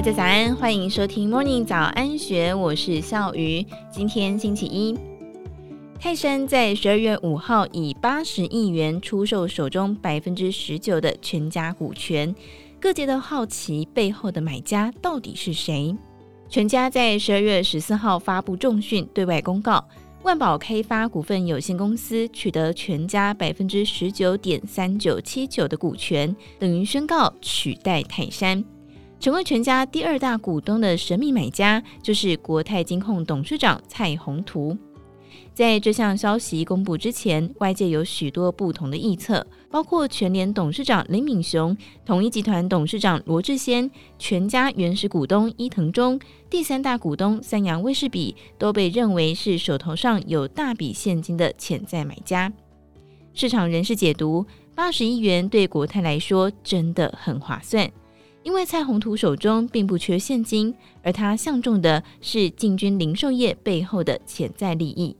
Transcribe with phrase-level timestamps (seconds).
[0.00, 3.62] 大家早安，欢迎收听 Morning 早安学，我是笑鱼。
[3.92, 4.96] 今天星期一，
[6.00, 12.34] 泰山在十二月五号以八十亿元出售手中百分之十九的全家股权，
[12.80, 15.94] 各界都好奇背后的买家到底是谁？
[16.48, 19.86] 全家在十二月十四号发布重讯，对外公告，
[20.22, 28.64] 万宝开发股份有限公司取得全家百分之十九点三九七九的股权，等于宣告取代泰山。
[29.20, 34.74] 成为全家第二大股东的神秘买家，就是国泰金控董事长蔡宏图。
[35.52, 46.18] 在这项消息公布之前，外界有许多不同的预测，包括全联董事长林敏雄、统一集团董事长罗志先、全家原始股东伊藤忠、
[46.48, 52.50] 第三大股东三洋威士比，都被认为是手头上有大笔现金的潜在买家。
[53.34, 57.90] 市场人士解读，八十亿元对国泰来说真的很划算。
[58.42, 65.14] 因为蔡宏图手中并不缺现金，而他相中的是进军零售业背后的潜在利益。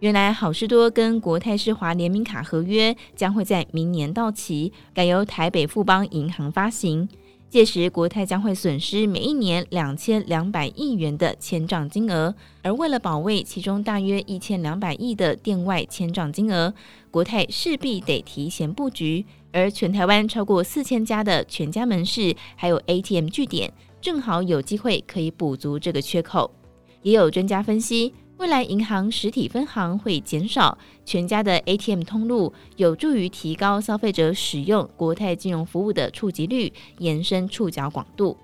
[0.00, 7.08] 原来好事多跟国泰世华联名卡合约将会在明年到期，改由台北富邦银行发行。
[7.48, 16.74] 届时国泰将会损失每一年两千两百亿元的签账金额，而为了保卫其中大约一千两百亿的店外签账金额，
[17.10, 19.24] 国泰势必得提前布局。
[19.52, 26.50] 而全台湾超过四千家的全家门市，还有 ATM 据点，正好有机会可以补足这个缺口。
[27.02, 38.36] 也有专家分析，未来银行实体分行会减少，全家的 ATM 通路有助于提高消费者使用国泰金融服务的触及率，延伸触角广度。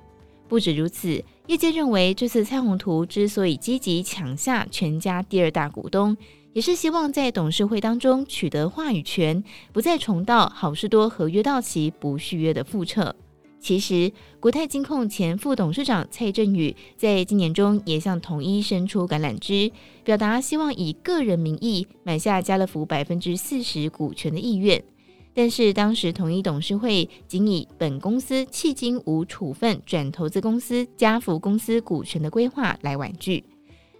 [0.46, 6.16] 不止如此，业界认为这次蔡宏图之所以积极抢下全家第二大股东。
[6.54, 13.14] 也是希望在董事会当中取得话语权，不再重蹈好事多合约到期不续约的覆辙。
[13.58, 19.72] 其实，国泰金控前副董事长蔡振宇在今年中也向统一伸出橄榄枝，
[20.04, 24.80] 表达希望以个人名义买下家乐福百分之四十股权的意愿。
[25.32, 33.42] 但是当时统一董事会仅以本公司迄今无处分转投资公司家福公司股权的规划来婉拒。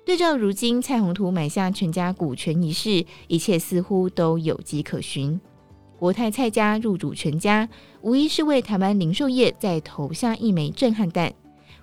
[0.04, 5.40] 对照如今蔡宏图买下全家股权一事，一切似乎都有迹可循。
[5.98, 7.66] 国泰蔡家入主全家，
[8.02, 11.32] 无疑是为台湾零售业再投下一枚震撼弹。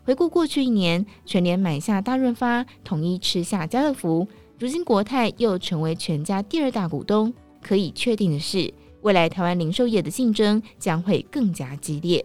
[0.04, 4.28] 回顾过去一年，全联买下大润发，统一吃下家乐福，
[4.60, 7.34] 如今国泰又成为全家第二大股东。
[7.60, 8.72] 可以确定的是，
[9.02, 12.24] 未来台湾零售业的竞争将会更加激烈。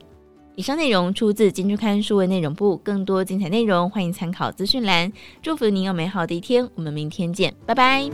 [0.57, 5.13] 以上内容出自《金周刊》数位内容部，更多精彩内容欢迎参考资讯栏。
[5.43, 8.11] 祝福您有美好的一天，我们明天见，拜拜。